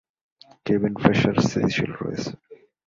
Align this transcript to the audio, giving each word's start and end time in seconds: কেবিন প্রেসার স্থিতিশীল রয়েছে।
কেবিন 0.65 0.93
প্রেসার 1.01 1.35
স্থিতিশীল 1.45 1.91
রয়েছে। 2.01 2.31